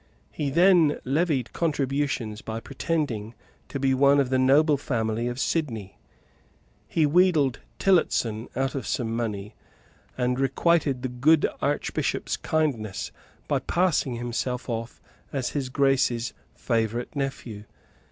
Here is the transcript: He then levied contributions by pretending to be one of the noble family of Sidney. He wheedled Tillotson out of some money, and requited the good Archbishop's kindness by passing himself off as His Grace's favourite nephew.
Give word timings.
He 0.31 0.49
then 0.49 0.97
levied 1.05 1.53
contributions 1.53 2.41
by 2.41 2.59
pretending 2.59 3.35
to 3.69 3.79
be 3.79 3.93
one 3.93 4.19
of 4.19 4.31
the 4.31 4.39
noble 4.39 4.75
family 4.75 5.27
of 5.27 5.39
Sidney. 5.39 5.99
He 6.87 7.05
wheedled 7.05 7.59
Tillotson 7.77 8.49
out 8.55 8.73
of 8.73 8.87
some 8.87 9.15
money, 9.15 9.53
and 10.17 10.39
requited 10.39 11.03
the 11.03 11.07
good 11.09 11.45
Archbishop's 11.61 12.35
kindness 12.35 13.11
by 13.47 13.59
passing 13.59 14.15
himself 14.15 14.67
off 14.67 14.99
as 15.31 15.49
His 15.49 15.69
Grace's 15.69 16.33
favourite 16.55 17.15
nephew. 17.15 17.65